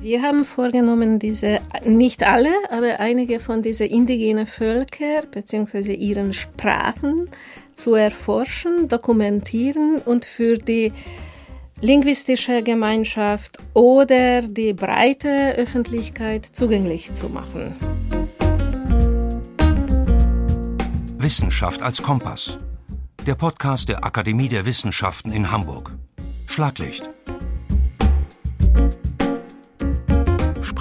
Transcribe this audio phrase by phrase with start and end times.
[0.00, 5.94] Wir haben vorgenommen, diese, nicht alle, aber einige von diesen indigenen Völker bzw.
[5.94, 7.30] ihren Sprachen
[7.72, 10.92] zu erforschen, dokumentieren und für die
[11.80, 17.74] linguistische Gemeinschaft oder die breite Öffentlichkeit zugänglich zu machen.
[21.16, 22.58] Wissenschaft als Kompass.
[23.26, 25.92] Der Podcast der Akademie der Wissenschaften in Hamburg.
[26.46, 27.08] Schlaglicht.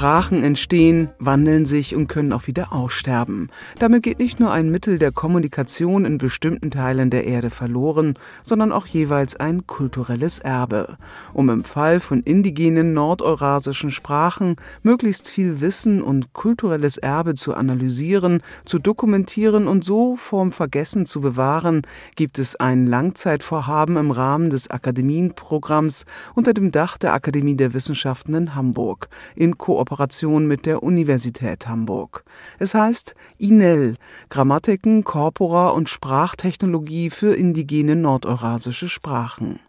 [0.03, 3.49] Sprachen entstehen, wandeln sich und können auch wieder aussterben.
[3.79, 8.73] Damit geht nicht nur ein Mittel der Kommunikation in bestimmten Teilen der Erde verloren, sondern
[8.73, 10.97] auch jeweils ein kulturelles Erbe.
[11.31, 18.41] Um im Fall von indigenen nordeurasischen Sprachen möglichst viel Wissen und kulturelles Erbe zu analysieren,
[18.65, 21.83] zu dokumentieren und so vorm Vergessen zu bewahren,
[22.17, 26.03] gibt es ein Langzeitvorhaben im Rahmen des Akademienprogramms
[26.35, 29.07] unter dem Dach der Akademie der Wissenschaften in Hamburg
[29.37, 32.23] in Kooperation Kooperation mit der Universität Hamburg.
[32.57, 33.95] Es heißt INEL,
[34.29, 39.59] Grammatiken, Corpora und Sprachtechnologie für indigene nordeurasische Sprachen.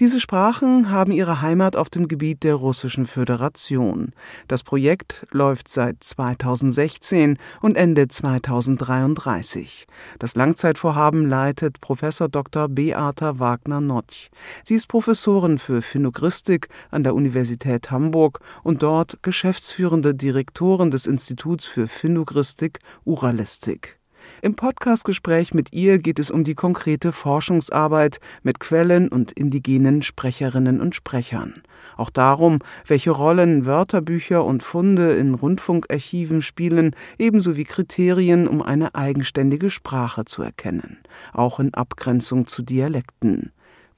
[0.00, 4.12] Diese Sprachen haben ihre Heimat auf dem Gebiet der Russischen Föderation.
[4.48, 9.86] Das Projekt läuft seit 2016 und endet 2033.
[10.18, 12.68] Das Langzeitvorhaben leitet Professor Dr.
[12.68, 14.30] Beata Wagner-Notch.
[14.64, 21.66] Sie ist Professorin für Phonogristik an der Universität Hamburg und dort geschäftsführende Direktorin des Instituts
[21.66, 24.01] für Phonogristik Uralistik.
[24.40, 30.80] Im Podcastgespräch mit ihr geht es um die konkrete Forschungsarbeit mit Quellen und indigenen Sprecherinnen
[30.80, 31.62] und Sprechern.
[31.96, 38.94] Auch darum, welche Rollen Wörterbücher und Funde in Rundfunkarchiven spielen, ebenso wie Kriterien, um eine
[38.94, 40.98] eigenständige Sprache zu erkennen,
[41.32, 43.52] auch in Abgrenzung zu Dialekten.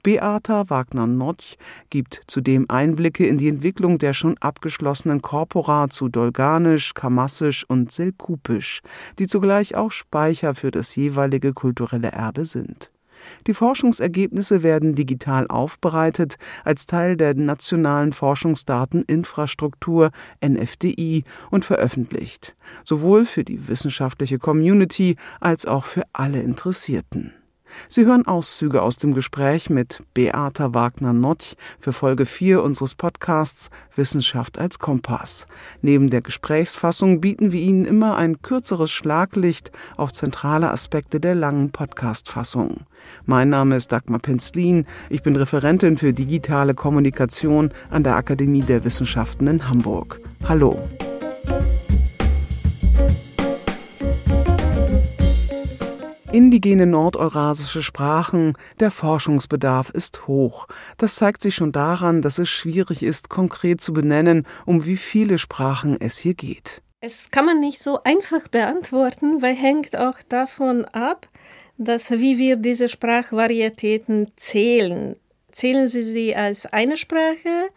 [0.05, 1.57] Beata Wagner-Notch
[1.89, 8.81] gibt zudem Einblicke in die Entwicklung der schon abgeschlossenen Korpora zu Dolganisch, Kamassisch und Selkupisch,
[9.17, 12.91] die zugleich auch Speicher für das jeweilige kulturelle Erbe sind.
[13.47, 20.11] Die Forschungsergebnisse werden digital aufbereitet als Teil der nationalen Forschungsdateninfrastruktur
[20.45, 27.33] NFDI und veröffentlicht, sowohl für die wissenschaftliche Community als auch für alle Interessierten.
[27.89, 34.59] Sie hören Auszüge aus dem Gespräch mit Beata Wagner-Notch für Folge 4 unseres Podcasts Wissenschaft
[34.59, 35.47] als Kompass.
[35.81, 41.71] Neben der Gesprächsfassung bieten wir Ihnen immer ein kürzeres Schlaglicht auf zentrale Aspekte der langen
[41.71, 42.81] Podcast-Fassung.
[43.25, 44.85] Mein Name ist Dagmar Penzlin.
[45.09, 50.19] Ich bin Referentin für digitale Kommunikation an der Akademie der Wissenschaften in Hamburg.
[50.47, 50.79] Hallo.
[56.35, 60.67] Indigene nordeurasische Sprachen, der Forschungsbedarf ist hoch.
[60.97, 65.37] Das zeigt sich schon daran, dass es schwierig ist, konkret zu benennen, um wie viele
[65.37, 66.81] Sprachen es hier geht.
[66.99, 71.29] Es kann man nicht so einfach beantworten, weil hängt auch davon ab,
[71.77, 75.15] dass wie wir diese Sprachvarietäten zählen.
[75.53, 77.69] Zählen Sie sie als eine Sprache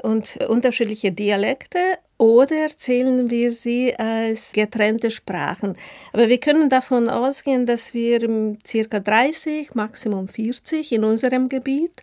[0.00, 1.80] und unterschiedliche Dialekte
[2.18, 5.74] oder zählen wir sie als getrennte Sprachen?
[6.12, 12.02] Aber wir können davon ausgehen, dass wir circa 30, Maximum 40 in unserem Gebiet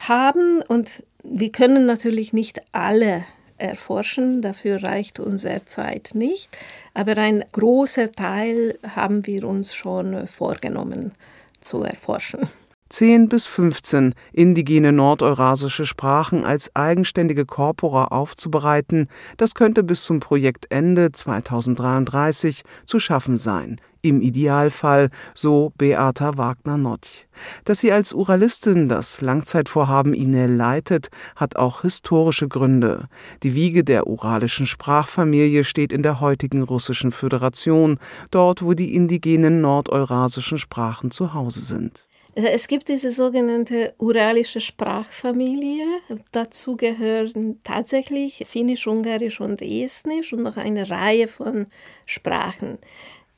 [0.00, 3.24] haben und wir können natürlich nicht alle
[3.58, 6.50] erforschen, dafür reicht unsere Zeit nicht,
[6.92, 11.12] aber ein großer Teil haben wir uns schon vorgenommen
[11.60, 12.48] zu erforschen.
[12.88, 21.10] 10 bis 15 indigene nordeurasische Sprachen als eigenständige Korpora aufzubereiten, das könnte bis zum Projektende
[21.10, 23.80] 2033 zu schaffen sein.
[24.02, 27.26] Im Idealfall, so Beata Wagner-Notch.
[27.64, 33.08] Dass sie als Uralistin das Langzeitvorhaben INEL leitet, hat auch historische Gründe.
[33.42, 37.98] Die Wiege der uralischen Sprachfamilie steht in der heutigen Russischen Föderation,
[38.30, 42.05] dort wo die indigenen nordeurasischen Sprachen zu Hause sind.
[42.36, 45.86] Also es gibt diese sogenannte uralische Sprachfamilie.
[46.32, 51.66] Dazu gehören tatsächlich Finnisch, Ungarisch und Estnisch und noch eine Reihe von
[52.04, 52.76] Sprachen.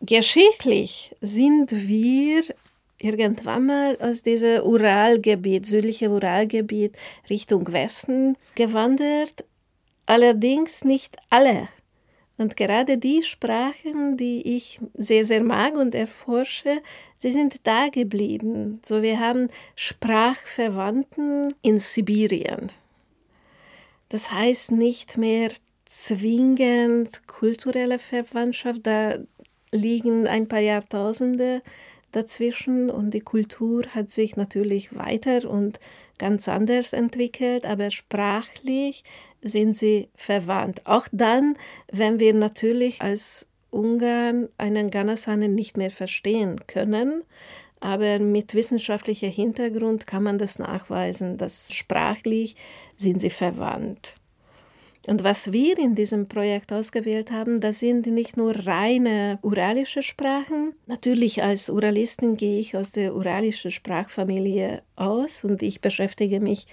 [0.01, 2.43] Geschichtlich sind wir
[2.99, 6.97] irgendwann mal aus diesem Uralgebiet, südliche Uralgebiet
[7.31, 9.45] Richtung Westen gewandert.
[10.07, 11.69] Allerdings nicht alle
[12.39, 16.81] und gerade die Sprachen, die ich sehr, sehr mag und erforsche,
[17.19, 18.81] sie sind da geblieben.
[18.85, 22.71] So, wir haben Sprachverwandten in Sibirien.
[24.09, 25.51] Das heißt nicht mehr
[25.85, 29.19] zwingend kulturelle Verwandtschaft, da
[29.73, 31.63] liegen ein paar Jahrtausende
[32.13, 35.79] dazwischen und die Kultur hat sich natürlich weiter und
[36.19, 39.05] ganz anders entwickelt, aber sprachlich
[39.43, 40.83] sind sie verwandt.
[40.85, 41.57] Auch dann,
[41.93, 47.23] wenn wir natürlich als Ungarn einen Ganasanen nicht mehr verstehen können,
[47.81, 52.57] aber mit wissenschaftlichem Hintergrund kann man das nachweisen, dass sprachlich
[52.97, 54.15] sind sie verwandt.
[55.07, 60.75] Und was wir in diesem Projekt ausgewählt haben, das sind nicht nur reine uralische Sprachen.
[60.87, 66.67] Natürlich als Uralistin gehe ich aus der uralischen Sprachfamilie aus und ich beschäftige mich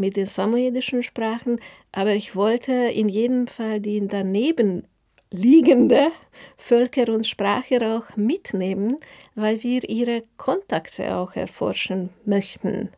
[0.00, 1.60] mit den samoyedischen Sprachen,
[1.92, 4.84] aber ich wollte in jedem Fall die daneben
[5.30, 6.08] liegende
[6.56, 8.96] Völker und Sprache auch mitnehmen,
[9.34, 12.88] weil wir ihre Kontakte auch erforschen möchten.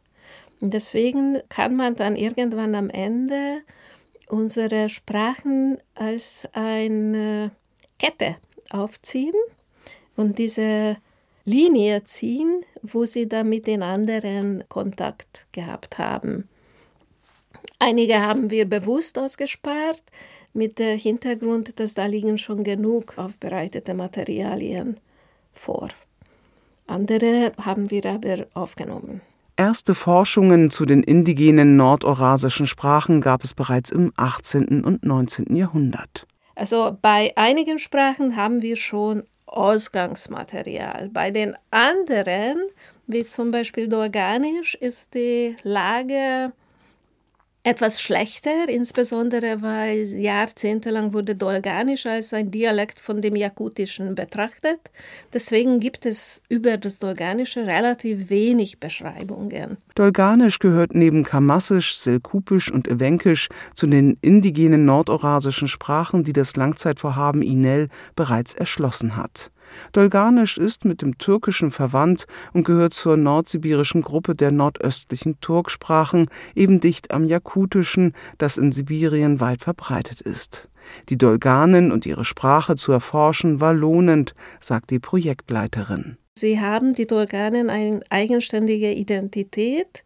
[0.61, 3.63] Und deswegen kann man dann irgendwann am Ende
[4.29, 7.51] unsere Sprachen als eine
[7.99, 8.37] Kette
[8.71, 9.35] aufziehen
[10.17, 10.97] und diese
[11.45, 16.49] Linie ziehen, wo sie dann mit den anderen Kontakt gehabt haben.
[17.79, 20.03] Einige haben wir bewusst ausgespart,
[20.55, 24.99] mit dem Hintergrund, dass da liegen schon genug aufbereitete Materialien
[25.53, 25.89] vor.
[26.87, 29.23] Andere haben wir aber aufgenommen.
[29.57, 34.83] Erste Forschungen zu den indigenen nordorasischen Sprachen gab es bereits im 18.
[34.85, 35.55] und 19.
[35.55, 36.27] Jahrhundert.
[36.55, 41.11] Also bei einigen Sprachen haben wir schon Ausgangsmaterial.
[41.13, 42.59] Bei den anderen,
[43.07, 46.53] wie zum Beispiel Dorganisch, ist die Lage
[47.65, 54.81] etwas schlechter, insbesondere weil jahrzehntelang wurde Dolganisch als ein Dialekt von dem Jakutischen betrachtet.
[55.33, 59.77] Deswegen gibt es über das Dolganische relativ wenig Beschreibungen.
[59.95, 67.43] Dolganisch gehört neben Kamassisch, Selkupisch und Ewenkisch zu den indigenen nordorasischen Sprachen, die das Langzeitvorhaben
[67.43, 69.53] INEL bereits erschlossen hat.
[69.93, 76.81] Dolganisch ist mit dem Türkischen verwandt und gehört zur nordsibirischen Gruppe der nordöstlichen Turksprachen, eben
[76.81, 80.69] dicht am Jakutischen, das in Sibirien weit verbreitet ist.
[81.09, 86.17] Die Dolganen und ihre Sprache zu erforschen war lohnend, sagt die Projektleiterin.
[86.35, 90.05] Sie haben die Dolganen eine eigenständige Identität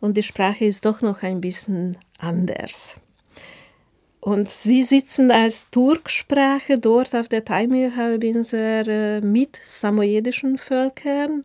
[0.00, 2.96] und die Sprache ist doch noch ein bisschen anders.
[4.26, 11.44] Und sie sitzen als Turksprache dort auf der Taimyr-Halbinsel äh, mit samoyedischen Völkern,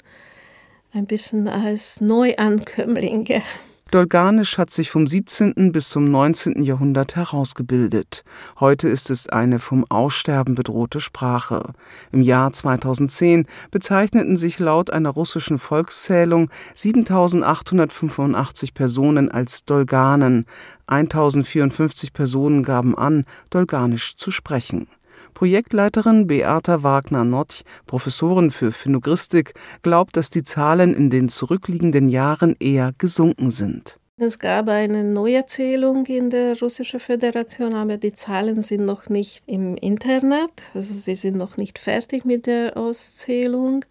[0.92, 3.44] ein bisschen als Neuankömmlinge.
[3.92, 5.74] Dolganisch hat sich vom 17.
[5.74, 6.64] bis zum 19.
[6.64, 8.24] Jahrhundert herausgebildet.
[8.58, 11.74] Heute ist es eine vom Aussterben bedrohte Sprache.
[12.14, 20.46] Im Jahr 2010 bezeichneten sich laut einer russischen Volkszählung 7885 Personen als Dolganen.
[20.88, 24.88] 1054 Personen gaben an, Dolganisch zu sprechen.
[25.34, 32.92] Projektleiterin Beata Wagner-Notch, Professorin für Phonogristik, glaubt, dass die Zahlen in den zurückliegenden Jahren eher
[32.98, 33.98] gesunken sind.
[34.18, 39.76] Es gab eine Neuerzählung in der Russischen Föderation, aber die Zahlen sind noch nicht im
[39.78, 43.84] Internet, also sie sind noch nicht fertig mit der Auszählung.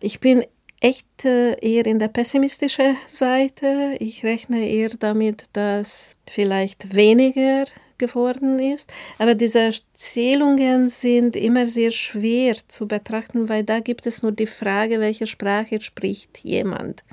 [0.00, 0.44] Ich bin
[0.80, 3.96] echt äh, eher in der pessimistischen Seite.
[3.98, 7.64] Ich rechne eher damit, dass vielleicht weniger
[7.98, 8.92] geworden ist.
[9.18, 14.46] Aber diese Zählungen sind immer sehr schwer zu betrachten, weil da gibt es nur die
[14.46, 17.04] Frage, welche Sprache spricht jemand.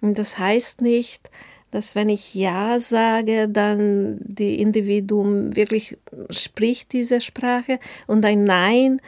[0.00, 1.30] Und das heißt nicht,
[1.70, 5.96] dass wenn ich Ja sage, dann die Individuum wirklich
[6.30, 9.00] spricht diese Sprache und ein Nein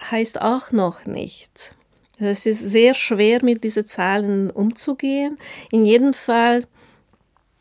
[0.00, 1.72] heißt auch noch nichts.
[2.18, 5.36] Es ist sehr schwer, mit diesen Zahlen umzugehen.
[5.70, 6.64] In jedem Fall,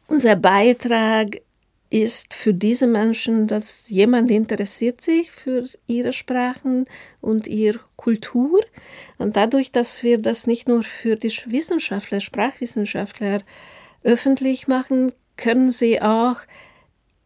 [0.08, 1.42] unser Beitrag
[1.90, 6.86] ist für diese Menschen, dass jemand interessiert sich für ihre Sprachen
[7.22, 8.60] und ihre Kultur.
[9.18, 13.42] Und dadurch, dass wir das nicht nur für die Wissenschaftler, Sprachwissenschaftler
[14.04, 16.38] öffentlich machen, können sie auch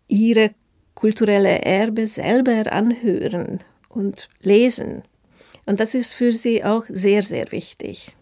[0.08, 0.52] ihre
[0.94, 5.04] kulturelle Erbe selber anhören und lesen.
[5.66, 8.16] Und das ist für sie auch sehr, sehr wichtig.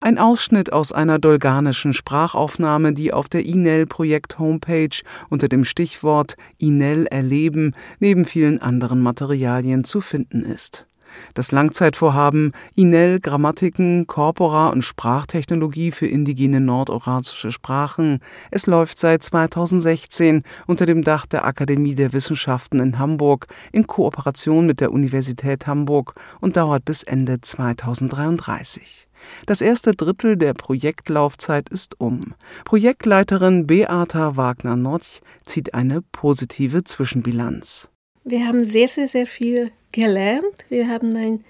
[0.00, 7.74] Ein Ausschnitt aus einer dolganischen Sprachaufnahme, die auf der INEL-Projekt-Homepage unter dem Stichwort INEL erleben
[8.00, 10.86] neben vielen anderen Materialien zu finden ist.
[11.34, 18.20] Das Langzeitvorhaben INEL Grammatiken, Corpora und Sprachtechnologie für indigene nordorasische Sprachen.
[18.50, 24.66] Es läuft seit 2016 unter dem Dach der Akademie der Wissenschaften in Hamburg in Kooperation
[24.66, 29.08] mit der Universität Hamburg und dauert bis Ende 2033.
[29.46, 32.34] Das erste Drittel der Projektlaufzeit ist um.
[32.64, 37.91] Projektleiterin Beata Wagner-Notch zieht eine positive Zwischenbilanz.
[38.24, 40.64] Wir haben sehr, sehr, sehr viel gelernt.
[40.68, 41.44] Wir haben ein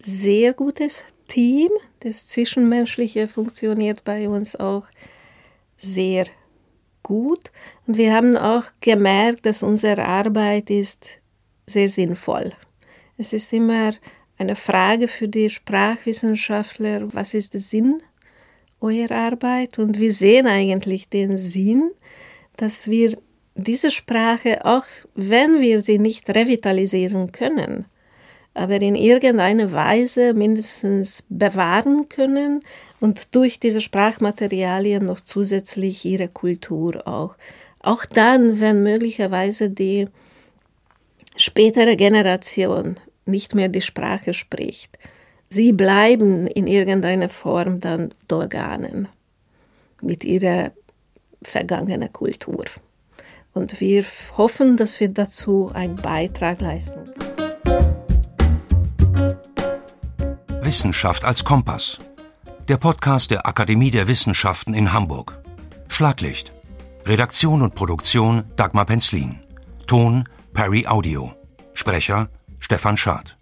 [0.00, 1.70] sehr gutes Team.
[2.00, 4.86] Das Zwischenmenschliche funktioniert bei uns auch
[5.76, 6.26] sehr
[7.02, 7.52] gut.
[7.86, 11.20] Und wir haben auch gemerkt, dass unsere Arbeit ist
[11.66, 12.52] sehr sinnvoll.
[13.16, 13.92] Es ist immer
[14.36, 18.02] eine Frage für die Sprachwissenschaftler, was ist der Sinn
[18.80, 19.78] eurer Arbeit?
[19.78, 21.92] Und wir sehen eigentlich den Sinn,
[22.56, 23.16] dass wir
[23.56, 24.84] diese Sprache, auch
[25.14, 27.86] wenn wir sie nicht revitalisieren können,
[28.54, 32.60] aber in irgendeiner Weise mindestens bewahren können
[33.00, 37.36] und durch diese Sprachmaterialien noch zusätzlich ihre Kultur auch.
[37.80, 40.06] Auch dann, wenn möglicherweise die
[41.36, 44.98] spätere Generation nicht mehr die Sprache spricht.
[45.48, 49.08] Sie bleiben in irgendeiner Form dann Dolganen
[50.00, 50.72] mit ihrer
[51.42, 52.64] vergangenen Kultur.
[53.56, 54.04] Und wir
[54.36, 57.08] hoffen, dass wir dazu einen Beitrag leisten.
[60.60, 61.98] Wissenschaft als Kompass.
[62.68, 65.38] Der Podcast der Akademie der Wissenschaften in Hamburg.
[65.88, 66.52] Schlaglicht.
[67.06, 69.40] Redaktion und Produktion Dagmar Penzlin.
[69.86, 71.32] Ton Perry Audio.
[71.72, 72.28] Sprecher
[72.60, 73.38] Stefan Schad.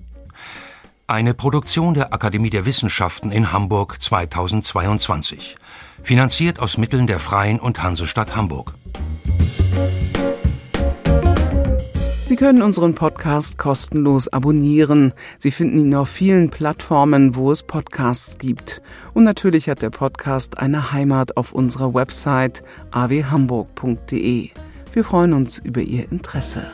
[1.09, 5.57] Eine Produktion der Akademie der Wissenschaften in Hamburg 2022.
[6.05, 8.75] Finanziert aus Mitteln der Freien und Hansestadt Hamburg.
[12.35, 15.15] Sie können unseren Podcast kostenlos abonnieren.
[15.39, 18.83] Sie finden ihn auf vielen Plattformen, wo es Podcasts gibt.
[19.13, 24.51] Und natürlich hat der Podcast eine Heimat auf unserer Website awhamburg.de.
[24.93, 26.67] Wir freuen uns über Ihr Interesse.